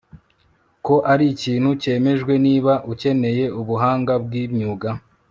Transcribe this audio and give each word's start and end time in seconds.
ko 0.85 0.95
arikintu 1.13 1.69
cyemejwe 1.81 2.33
Niba 2.45 2.73
ukeneye 2.91 3.45
ubuhanga 3.59 4.13
bwimyuga 4.25 4.89